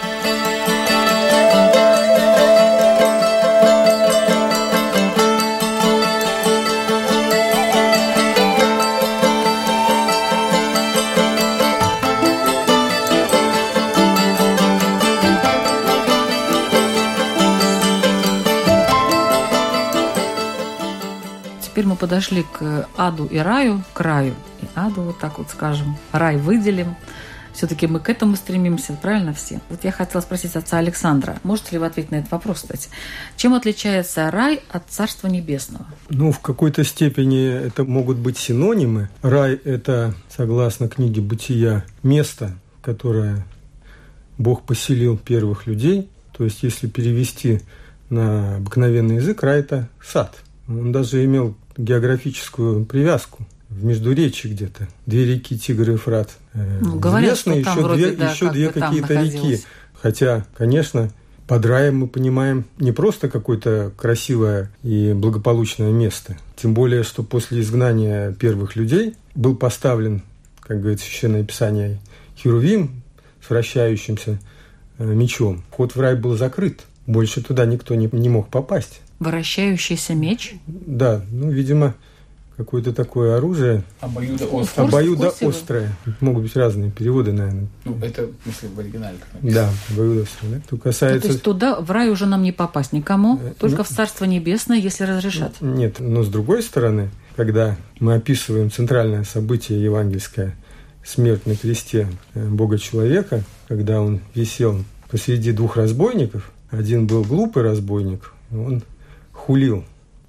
[21.86, 26.36] Мы подошли к аду и раю, к раю и аду, вот так вот скажем, рай
[26.36, 26.96] выделим.
[27.52, 29.60] Все-таки мы к этому стремимся, правильно все?
[29.68, 32.88] Вот я хотела спросить отца Александра, можете ли вы ответить на этот вопрос, кстати?
[33.36, 35.84] Чем отличается рай от Царства Небесного?
[36.08, 39.10] Ну, в какой-то степени это могут быть синонимы.
[39.22, 43.44] Рай– это, согласно книге «Бытия», место, которое
[44.38, 46.08] Бог поселил первых людей.
[46.32, 47.60] То есть, если перевести
[48.08, 50.36] на обыкновенный язык, рай– это сад.
[50.68, 54.88] Он даже имел географическую привязку в Междуречии где-то.
[55.06, 56.30] Две реки Тигр и Фрат.
[56.54, 59.62] Э, ну, говорят, Известны еще вроде, две, да, еще две какие-то реки.
[59.94, 61.10] Хотя, конечно,
[61.46, 66.36] под раем мы понимаем не просто какое-то красивое и благополучное место.
[66.56, 70.22] Тем более, что после изгнания первых людей был поставлен,
[70.60, 71.98] как говорит Священное Писание,
[72.36, 73.02] Херувим
[73.44, 74.38] с вращающимся
[74.98, 75.62] э, мечом.
[75.70, 76.82] Вход в рай был закрыт.
[77.06, 79.00] Больше туда никто не, не мог попасть.
[79.20, 80.54] Вращающийся меч?
[80.66, 81.94] Да, ну, видимо,
[82.56, 83.84] какое-то такое оружие.
[84.00, 84.88] Обоюдоострое.
[84.88, 85.96] Обоюдоострое.
[86.20, 87.68] Могут быть разные переводы, наверное.
[87.84, 89.16] Ну, это, в смысле, в оригинале.
[89.42, 90.54] Да, обоюдоострое.
[90.54, 90.60] Да?
[90.68, 91.22] То касается...
[91.22, 94.24] то есть туда в рай уже нам не попасть никому, э, только ну, в Царство
[94.24, 95.54] Небесное, если разрешат.
[95.60, 100.54] Нет, но с другой стороны, когда мы описываем центральное событие евангельское,
[101.04, 108.32] смерть на кресте э, Бога-человека, когда он висел посреди двух разбойников, один был глупый разбойник,
[108.52, 108.82] он
[109.46, 109.84] хулил,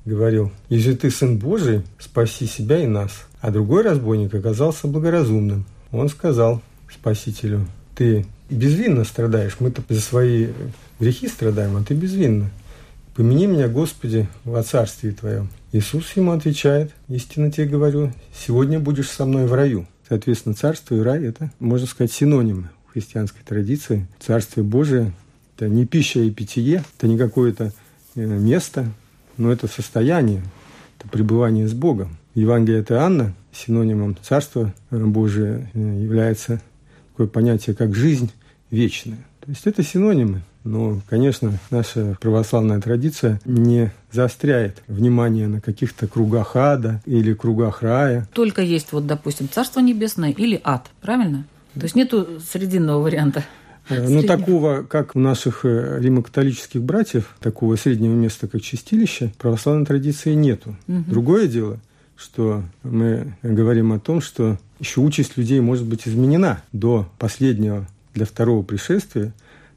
[0.05, 3.11] говорил, «Если ты сын Божий, спаси себя и нас».
[3.39, 5.65] А другой разбойник оказался благоразумным.
[5.91, 10.49] Он сказал Спасителю, «Ты безвинно страдаешь, мы-то за свои
[10.99, 12.49] грехи страдаем, а ты безвинно.
[13.15, 15.49] Помяни меня, Господи, во царстве Твоем».
[15.71, 19.87] Иисус ему отвечает, «Истинно тебе говорю, сегодня будешь со мной в раю».
[20.07, 24.07] Соответственно, царство и рай– это, можно сказать, синонимы в христианской традиции.
[24.19, 25.13] Царствие Божие–
[25.55, 27.71] это не пища и питье, это не какое-то
[28.15, 28.91] э, место,
[29.41, 30.43] но это состояние,
[30.99, 32.17] это пребывание с Богом.
[32.35, 36.61] Евангелие от Иоанна синонимом Царства Божия является
[37.11, 38.31] такое понятие, как жизнь
[38.69, 39.17] вечная.
[39.41, 40.43] То есть это синонимы.
[40.63, 48.29] Но, конечно, наша православная традиция не заостряет внимание на каких-то кругах ада или кругах рая.
[48.33, 51.45] Только есть вот, допустим, Царство Небесное или ад, правильно?
[51.73, 53.43] То есть нету срединного варианта.
[53.91, 59.85] Э, ну, такого, как у наших э, римокатолических братьев, такого среднего места, как чистилище, православной
[59.85, 60.75] традиции нету.
[60.87, 61.03] Угу.
[61.07, 61.79] Другое дело,
[62.15, 68.25] что мы говорим о том, что еще участь людей может быть изменена до последнего для
[68.25, 69.33] второго пришествия,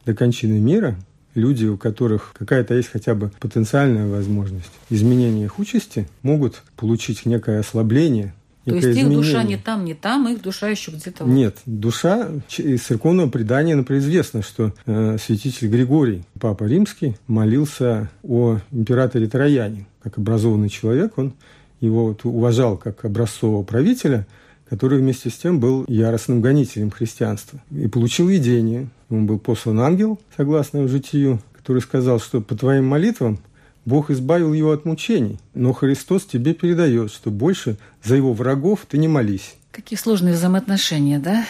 [0.07, 0.97] до кончины мира,
[1.35, 7.61] люди, у которых какая-то есть хотя бы потенциальная возможность изменения их участи, могут получить некое
[7.61, 11.25] ослабление то есть их душа не там, не там, их душа еще где-то...
[11.25, 18.59] Нет, душа из церковного предания, например, известно, что э, святитель Григорий, папа римский, молился о
[18.71, 19.87] императоре Трояне.
[20.03, 21.35] Как образованный человек, он
[21.81, 24.27] его вот уважал как образцового правителя,
[24.69, 27.61] который вместе с тем был яростным гонителем христианства.
[27.71, 28.89] И получил видение.
[29.11, 33.39] Он был послан ангел, согласно житию, который сказал, что по твоим молитвам
[33.85, 38.97] Бог избавил его от мучений, но Христос тебе передает, что больше за его врагов ты
[38.97, 39.57] не молись.
[39.73, 41.45] Какие сложные взаимоотношения, да?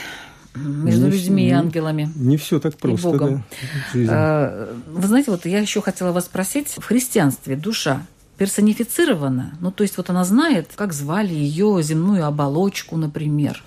[0.55, 2.11] Между не людьми и ангелами.
[2.15, 3.45] Не, все так просто, Богом.
[3.93, 4.09] да.
[4.09, 8.07] А, вы знаете, вот я еще хотела вас спросить, в христианстве душа
[8.39, 13.63] персонифицирована, ну то есть вот она знает, как звали ее земную оболочку, например,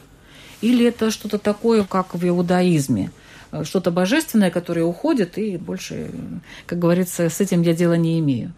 [0.60, 3.12] или это что-то такое, как в иудаизме–
[3.64, 6.12] что-то божественное, которое уходит, и больше,
[6.66, 8.54] как говорится, с этим я дела не имею.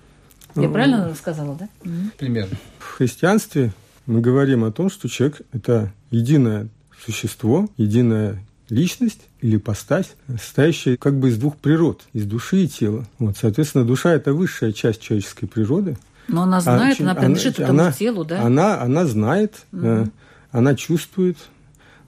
[0.55, 1.69] Я ну, правильно сказала, да?
[2.17, 2.57] Примерно.
[2.79, 3.71] В христианстве
[4.05, 6.67] мы говорим о том, что человек– это единое
[7.05, 13.05] существо, единая личность или постать, состоящая как бы из двух природ, из души и тела.
[13.17, 15.97] Вот, соответственно, душа– это высшая часть человеческой природы.
[16.27, 18.41] Но она знает, а, она принадлежит она, этому телу, да?
[18.41, 20.09] Она, она знает, угу.
[20.51, 21.37] она чувствует,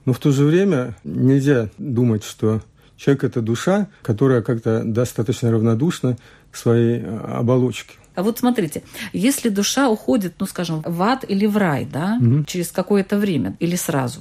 [0.04, 2.62] но в то же время нельзя думать, что
[3.02, 6.16] Человек– это душа, которая как-то достаточно равнодушна
[6.52, 7.94] к своей э, оболочке.
[8.14, 12.44] А вот смотрите, если душа уходит, ну, скажем, в ад или в рай, да, угу.
[12.44, 14.20] через какое-то время или сразу,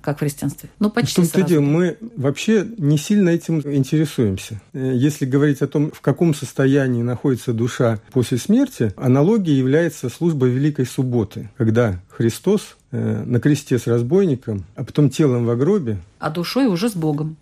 [0.00, 0.68] как в христианстве?
[0.78, 4.60] Ну, почти в том-то дело, мы вообще не сильно этим интересуемся.
[4.74, 10.46] Э, если говорить о том, в каком состоянии находится душа после смерти, аналогией является служба
[10.46, 15.98] Великой Субботы, когда Христос э, на кресте с разбойником, а потом телом в гробе.
[16.20, 17.38] А душой уже с Богом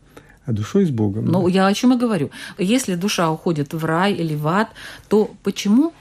[0.46, 1.26] а душой с Богом.
[1.26, 2.30] Ну, я о чем и говорю.
[2.58, 4.70] Если душа уходит в рай или в ад,
[5.08, 5.92] то почему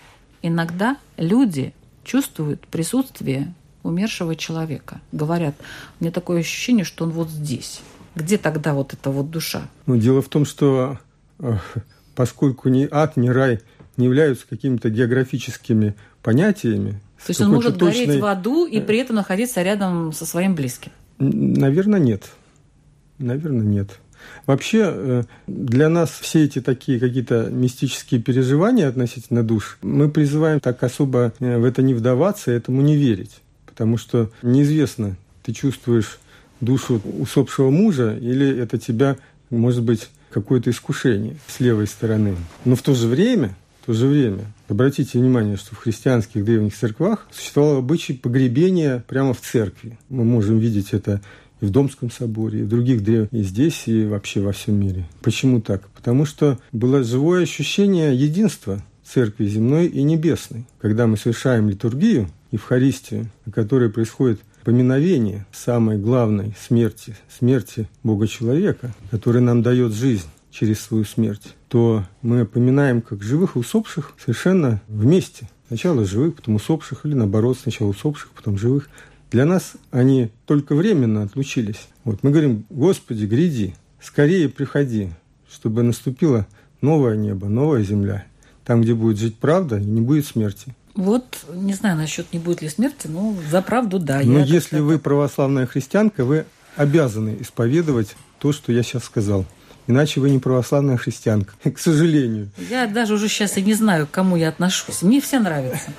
[0.42, 1.74] иногда люди
[2.04, 5.02] чувствуют присутствие умершего человека?
[5.12, 5.56] Говорят,
[6.00, 7.82] меня такое ощущение, что он вот здесь.
[8.16, 9.64] Где тогда вот эта вот душа?
[9.86, 10.98] Ну, дело в том, что
[11.40, 11.58] э,
[12.16, 13.60] поскольку ни ад, ни рай
[13.98, 18.06] не являются какими-то географическими понятиями, то есть он может точной...
[18.06, 20.92] гореть в аду и при этом находиться рядом со своим близким?
[21.18, 22.30] Наверное, нет.
[23.18, 24.00] Наверное, нет.
[24.46, 30.82] Вообще э, для нас все эти такие какие-то мистические переживания относительно душ, мы призываем так
[30.84, 33.38] особо э, в это не вдаваться, этому не верить.
[33.66, 36.20] Потому что неизвестно, ты чувствуешь
[36.62, 39.18] душу усопшего мужа или это тебя,
[39.50, 42.36] может быть, какое-то искушение с левой стороны.
[42.66, 46.76] Но в то же время, в то же время, обратите внимание, что в христианских древних
[46.76, 49.98] церквах существовал обычай погребения прямо в церкви.
[50.10, 51.22] Мы можем видеть это
[51.62, 55.06] и в Домском соборе, и в других древних, и здесь, и вообще во всем мире.
[55.22, 55.88] Почему так?
[55.90, 60.66] Потому что было живое ощущение единства церкви земной и небесной.
[60.80, 69.42] Когда мы совершаем литургию, Евхаристию, на которой происходит поминовение самой главной смерти, смерти Бога-человека, который
[69.42, 75.48] нам дает жизнь через свою смерть, то мы поминаем как живых и усопших совершенно вместе.
[75.68, 78.90] Сначала живых, потом усопших, или наоборот, сначала усопших, потом живых.
[79.32, 81.88] Для нас они только временно отлучились.
[82.04, 85.10] Вот мы говорим, Господи, гряди, скорее приходи,
[85.52, 86.48] чтобы наступило
[86.82, 88.26] новое небо, новая земля,
[88.66, 90.76] там, где будет жить правда и не будет смерти.
[90.96, 94.22] Вот, не знаю насчет не будет ли смерти, но за правду да.
[94.24, 99.46] Но если вы православная христианка, вы обязаны исповедовать то, что я сейчас сказал.
[99.88, 102.50] Иначе вы не православная христианка, к сожалению.
[102.70, 105.02] Я даже уже сейчас и не знаю, к кому я отношусь.
[105.02, 105.92] Мне все нравятся.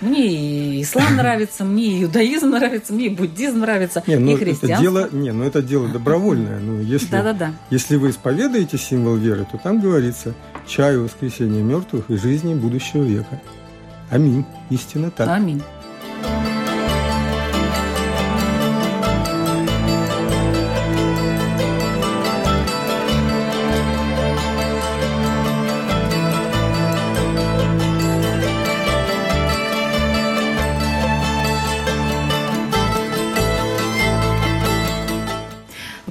[0.00, 4.36] Мне и ислам нравится, мне и иудаизм нравится, мне и буддизм нравится, не, ну, и
[4.36, 4.66] христианство.
[4.66, 6.58] Это дело, не, ну это дело добровольное.
[6.58, 7.52] Ну, если, да, да, да.
[7.70, 10.34] если вы исповедуете символ веры, то там говорится
[10.66, 13.40] «чаю воскресения мертвых и жизни будущего века».
[14.10, 14.44] Аминь.
[14.70, 15.28] Истинно так.
[15.28, 15.62] Аминь.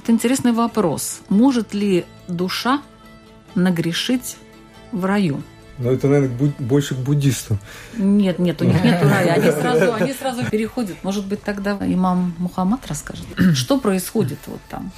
[0.10, 1.22] Интересный вопрос.
[1.30, 2.82] Может ли душа
[3.56, 4.38] нагрешить
[4.92, 5.42] в раю?
[5.78, 7.60] Но это, наверное, больше к буддистам.
[7.98, 9.34] Нет, нет, у них нет рая.
[9.34, 10.96] Они сразу, они сразу переходят.
[11.04, 13.26] Может быть, тогда имам Мухаммад расскажет,
[13.56, 14.92] что происходит вот там.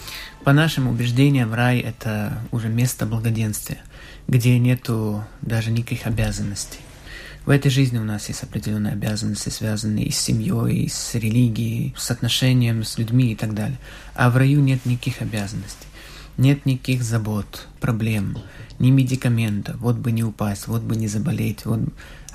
[0.44, 3.82] По нашим убеждениям, рай– это уже место благоденствия,
[4.28, 6.80] где нету даже никаких обязанностей.
[7.48, 11.96] В этой жизни у нас есть определенные обязанности, связанные и с семьей, и с религией,
[11.98, 13.80] с отношением с людьми и так далее.
[14.16, 15.88] А в раю нет никаких обязанностей,
[16.36, 18.38] нет никаких забот, проблем
[18.80, 21.80] ни медикамента, вот бы не упасть, вот бы не заболеть, вот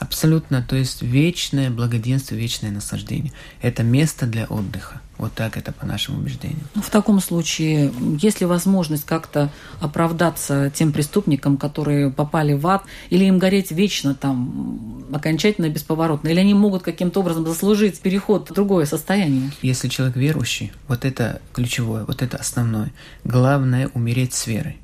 [0.02, 3.32] абсолютно, то есть вечное благоденствие, вечное наслаждение.
[3.60, 5.00] Это место для отдыха.
[5.18, 6.66] Вот так это по нашим убеждениям.
[6.74, 9.50] Ну, в таком случае, есть ли возможность как-то
[9.80, 16.40] оправдаться тем преступникам, которые попали в ад, или им гореть вечно там, окончательно бесповоротно, или
[16.40, 19.52] они могут каким-то образом заслужить переход в другое состояние?
[19.62, 22.90] Если человек верующий, вот это ключевое, вот это основное.
[23.22, 24.81] Главное– умереть с верой.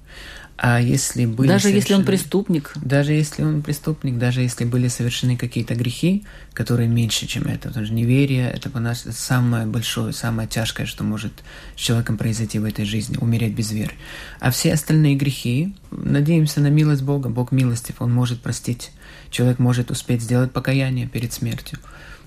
[0.60, 1.78] А если были даже совершены...
[1.78, 7.28] если он преступник, даже если он преступник, даже если были совершены какие-то грехи, которые меньше,
[7.28, 11.32] чем это, потому что неверие это по нас самое большое, самое тяжкое, что может
[11.76, 13.92] с человеком произойти в этой жизни, умереть без веры.
[14.40, 18.90] А все остальные грехи, надеемся на милость Бога, Бог милостив, Он может простить.
[19.30, 21.78] Человек может успеть сделать покаяние перед смертью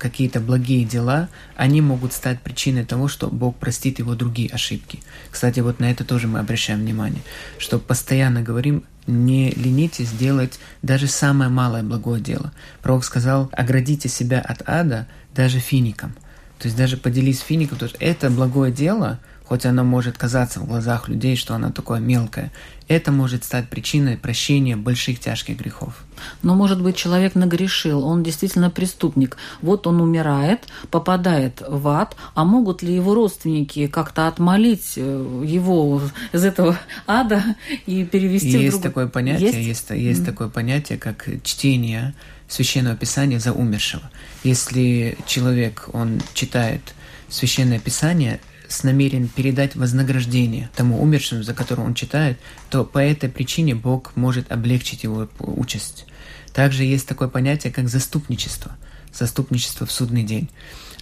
[0.02, 5.00] какие-то благие дела, они могут стать причиной того, что Бог простит его другие ошибки.
[5.30, 7.22] Кстати, вот на это тоже мы обращаем внимание,
[7.60, 12.52] что постоянно говорим, не ленитесь делать даже самое малое благое дело.
[12.82, 16.16] Пророк сказал, оградите себя от ада даже фиником.
[16.58, 19.20] То есть даже поделись фиником, то есть это благое дело–
[19.52, 22.54] хоть оно может казаться в глазах людей, что оно такое мелкое,
[22.92, 26.04] это может стать причиной прощения больших тяжких грехов.
[26.44, 29.38] Но, может быть, человек нагрешил, он действительно преступник.
[29.62, 36.02] Вот он умирает, попадает в ад, а могут ли его родственники как-то отмолить э, его
[36.34, 36.78] из этого
[37.08, 37.44] ада
[37.86, 38.90] и перевести есть в другой...
[38.90, 40.26] такое понятие, есть, есть, есть mm.
[40.26, 42.14] такое понятие, как чтение
[42.48, 44.04] священного писания за умершего.
[44.44, 46.82] Если человек, он читает
[47.30, 48.42] священное писание,
[48.72, 54.16] с намерением передать вознаграждение тому умершему, за которого он читает, то по этой причине Бог
[54.16, 56.06] может облегчить его участь.
[56.54, 58.76] Также есть такое понятие, как заступничество.
[59.14, 60.50] Заступничество в судный день.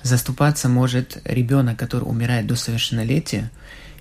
[0.01, 3.51] Заступаться может ребенок, который умирает до совершеннолетия,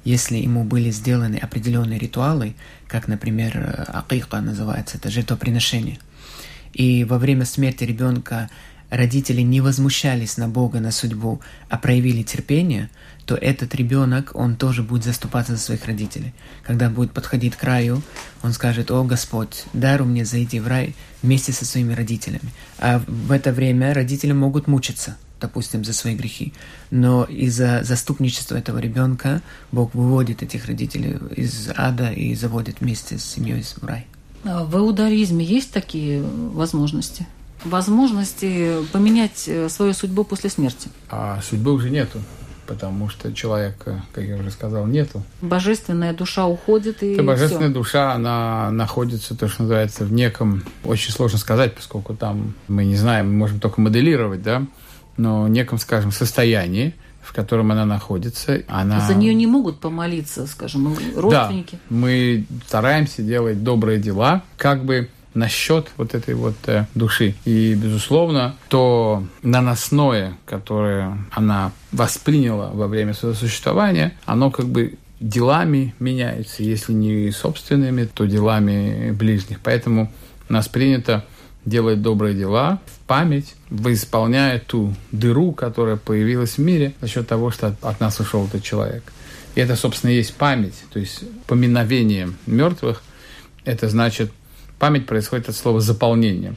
[0.05, 2.55] если ему были сделаны определенные ритуалы,
[2.87, 5.99] как, например, акика называется, это жертвоприношение.
[6.73, 8.49] И во время смерти ребенка
[8.91, 12.89] родители не возмущались на Бога, на судьбу, а проявили терпение,
[13.29, 16.33] то этот ребенок, он тоже будет заступаться за своих родителей.
[16.63, 18.01] Когда будет подходить к раю,
[18.43, 22.51] он скажет, «О, Господь, дару мне зайти в рай вместе со своими родителями».
[22.79, 26.55] А в это время родители могут мучиться, допустим, за свои грехи.
[26.91, 33.25] Но из-за заступничества этого ребенка Бог выводит этих родителей из ада и заводит вместе с
[33.25, 34.07] семьей в рай.
[34.45, 37.27] А в иудаизме есть такие возможности?
[37.63, 40.89] Возможности поменять э, свою судьбу после смерти?
[41.11, 42.21] А судьбы уже нету
[42.69, 45.23] потому что человека, как я уже сказал, нету.
[45.41, 47.75] Божественная душа уходит и Это божественная все.
[47.75, 52.95] душа, она находится, то, что называется, в неком, очень сложно сказать, поскольку там мы не
[52.95, 54.67] знаем, мы можем только моделировать, да,
[55.17, 58.63] но в неком, скажем, состоянии, в котором она находится.
[58.69, 59.01] Она...
[59.01, 61.79] За нее не могут помолиться, скажем, родственники.
[61.89, 65.09] Да, мы стараемся делать добрые дела, как бы
[65.39, 67.35] насчет вот этой вот э, души.
[67.45, 75.95] И, безусловно, то наносное, которое она восприняла во время своего существования, оно как бы делами
[75.99, 79.61] меняется, если не собственными, то делами ближних.
[79.61, 80.13] Поэтому
[80.49, 81.25] у нас принято
[81.65, 87.51] делать добрые дела в память, исполняя ту дыру, которая появилась в мире за счет того,
[87.51, 89.13] что от, от нас ушел этот человек.
[89.55, 93.03] И это, собственно, есть память, то есть поминовение мертвых.
[93.65, 94.31] Это значит
[94.79, 96.53] Память происходит от слова заполнение.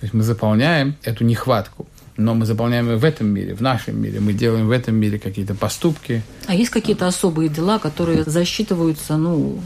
[0.00, 1.86] То есть мы заполняем эту нехватку.
[2.16, 4.20] Но мы заполняем ее в этом мире, в нашем мире.
[4.20, 6.22] Мы делаем в этом мире какие-то поступки.
[6.46, 9.60] А есть какие-то особые дела, которые засчитываются, ну,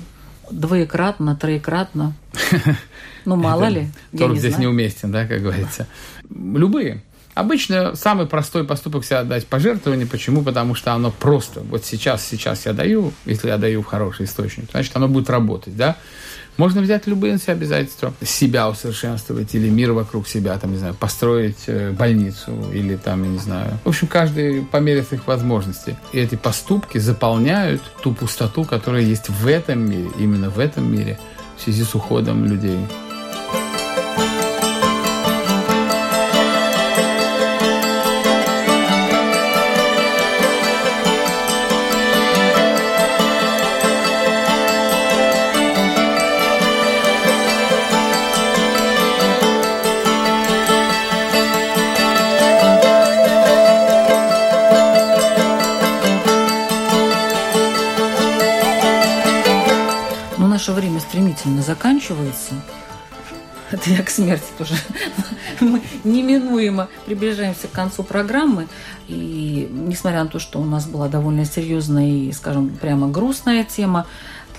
[0.51, 2.15] двоекратно, троекратно?
[3.25, 3.89] Ну, мало ли.
[4.17, 5.87] Торг здесь неуместен, да, как говорится.
[6.31, 7.03] Любые.
[7.35, 10.07] Обычно самый простой поступок себя отдать пожертвование.
[10.07, 10.43] Почему?
[10.43, 11.61] Потому что оно просто.
[11.61, 15.77] Вот сейчас, сейчас я даю, если я даю в хороший источник, значит, оно будет работать,
[15.77, 15.97] да?
[16.59, 20.95] Можно взять любые на себя обязательства, себя усовершенствовать или мир вокруг себя, там, не знаю,
[20.95, 23.79] построить э, больницу или там, я не знаю.
[23.85, 25.95] В общем, каждый по мере своих возможностей.
[26.13, 31.17] И эти поступки заполняют ту пустоту, которая есть в этом мире, именно в этом мире,
[31.57, 32.81] в связи с уходом людей.
[61.39, 62.55] Действительно заканчивается,
[63.71, 64.75] это я к смерти тоже.
[65.61, 68.67] Мы неминуемо приближаемся к концу программы.
[69.07, 74.07] И несмотря на то, что у нас была довольно серьезная и, скажем, прямо грустная тема,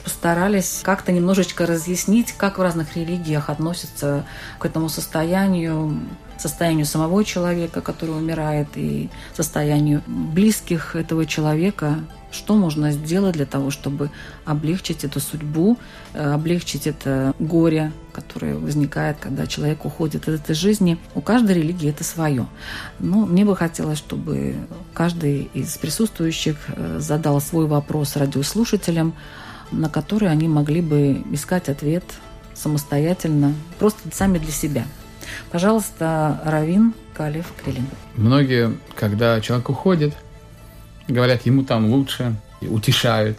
[0.03, 4.25] постарались как-то немножечко разъяснить, как в разных религиях относятся
[4.57, 5.99] к этому состоянию,
[6.37, 11.99] состоянию самого человека, который умирает, и состоянию близких этого человека,
[12.31, 14.11] что можно сделать для того, чтобы
[14.45, 15.77] облегчить эту судьбу,
[16.13, 20.97] э, облегчить это горе, которое возникает, когда человек уходит из этой жизни.
[21.15, 22.45] У каждой религии это свое.
[22.99, 24.55] Но мне бы хотелось, чтобы
[24.93, 29.13] каждый из присутствующих э, задал свой вопрос радиослушателям,
[29.71, 32.03] на который они могли бы искать ответ
[32.53, 34.85] самостоятельно, просто сами для себя.
[35.51, 37.85] Пожалуйста, Равин Калев Крилин.
[38.15, 40.15] Многие, когда человек уходит,
[41.13, 43.37] говорят, ему там лучше, утешают.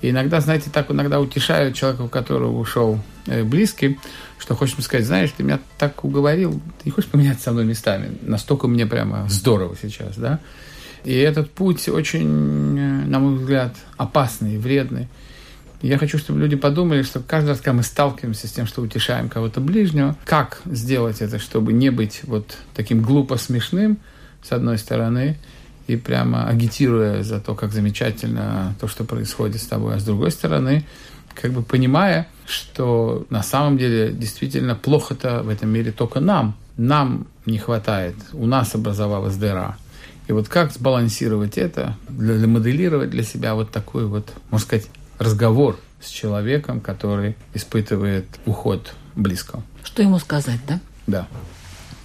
[0.00, 3.98] И иногда, знаете, так иногда утешают человека, у которого ушел э, близкий,
[4.38, 8.16] что хочешь сказать, знаешь, ты меня так уговорил, ты не хочешь поменяться со мной местами?
[8.22, 10.38] Настолько мне прямо здорово сейчас, да?
[11.04, 15.08] И этот путь очень, э, на мой взгляд, опасный, вредный.
[15.82, 19.28] Я хочу, чтобы люди подумали, что каждый раз, когда мы сталкиваемся с тем, что утешаем
[19.28, 23.98] кого-то ближнего, как сделать это, чтобы не быть вот таким глупо смешным,
[24.42, 25.36] с одной стороны,
[25.88, 30.30] и прямо агитируя за то, как замечательно то, что происходит с тобой, а с другой
[30.30, 30.84] стороны,
[31.34, 36.56] как бы понимая, что на самом деле действительно плохо-то в этом мире только нам.
[36.76, 39.76] Нам не хватает, у нас образовалась дыра.
[40.28, 44.86] И вот как сбалансировать это, для, моделировать для себя вот такой вот, можно сказать,
[45.18, 49.62] разговор с человеком, который испытывает уход близко.
[49.82, 50.80] Что ему сказать, да?
[51.06, 51.28] Да.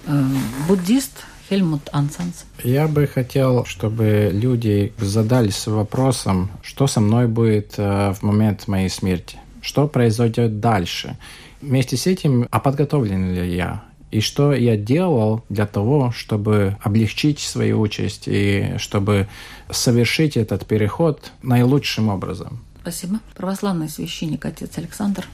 [0.06, 0.24] Э,
[0.66, 2.46] буддист Хельмут Ансанс.
[2.62, 8.88] Я бы хотел, чтобы люди задались вопросом, что со мной будет э, в момент моей
[8.88, 11.16] смерти, что произойдет дальше.
[11.60, 13.84] Вместе с этим, а подготовлен ли я?
[14.10, 19.28] И что я делал для того, чтобы облегчить свою участь и чтобы
[19.70, 22.60] совершить этот переход наилучшим образом.
[22.82, 23.18] Спасибо.
[23.34, 25.26] Православный священник, отец Александр.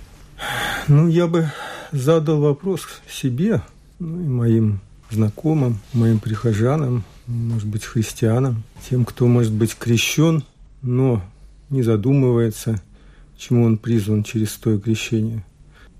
[0.88, 1.50] Ну, я бы
[1.92, 3.61] задал вопрос себе
[3.98, 4.80] ну, и моим
[5.11, 10.44] знакомым, моим прихожанам, может быть, христианам, тем, кто, может быть, крещен,
[10.82, 11.22] но
[11.68, 12.80] не задумывается,
[13.36, 15.44] чему он призван через то крещение.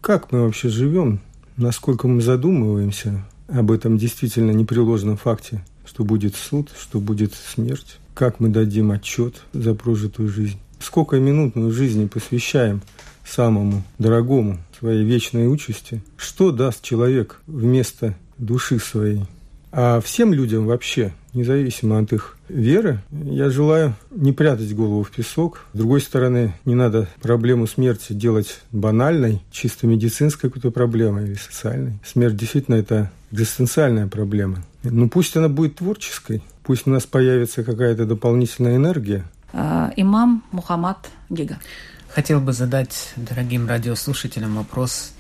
[0.00, 1.20] Как мы вообще живем,
[1.56, 8.40] насколько мы задумываемся об этом действительно непреложном факте, что будет суд, что будет смерть, как
[8.40, 10.58] мы дадим отчет за прожитую жизнь?
[10.78, 12.82] Сколько минут мы в жизни посвящаем
[13.24, 19.24] самому дорогому своей вечной участи, что даст человек вместо души своей.
[19.72, 25.66] А всем людям вообще, независимо от их веры, я желаю не прятать голову в песок.
[25.72, 32.01] С другой стороны, не надо проблему смерти делать банальной, чисто медицинской какой-то проблемой или социальной.
[32.05, 34.64] Смерть действительно это экзистенциальная проблема.
[34.82, 41.11] Ну пусть она будет творческой, пусть у нас появится какая-то дополнительная энергия, Э, имам Мухаммад
[41.28, 41.59] Гига.
[42.09, 45.12] Хотел бы задать дорогим радиослушателям вопрос,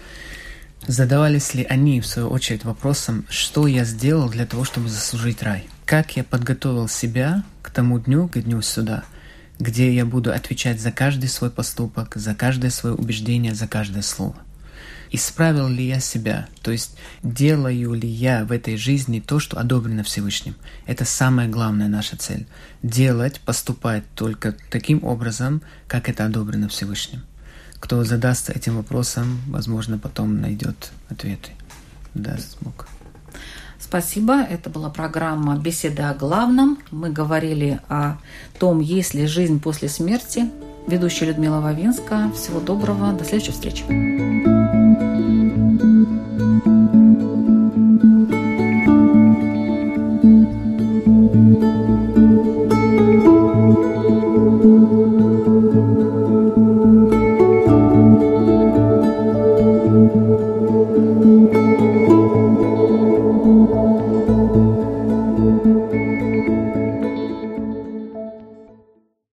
[0.86, 5.68] задавались ли они, в свою очередь, вопросом, что я сделал для того, чтобы заслужить рай?
[5.84, 9.04] Как я подготовил себя к тому дню, к дню суда,
[9.58, 14.36] где я буду отвечать за каждый свой поступок, за каждое свое убеждение, за каждое слово?
[15.12, 16.46] Исправил ли я себя?
[16.62, 20.54] То есть делаю ли я в этой жизни то, что одобрено Всевышним?
[20.86, 22.46] Это самая главная наша цель.
[22.84, 27.22] Делать, поступать только таким образом, как это одобрено Всевышним.
[27.80, 31.50] Кто задастся этим вопросом, возможно, потом найдет ответы.
[32.14, 32.86] Да, смог.
[33.78, 34.34] Спасибо.
[34.34, 36.78] Это была программа «Беседа о главном».
[36.90, 38.18] Мы говорили о
[38.58, 40.50] том, есть ли жизнь после смерти.
[40.86, 42.30] Ведущая Людмила Вавинска.
[42.34, 43.12] Всего доброго.
[43.12, 43.84] До следующей встречи.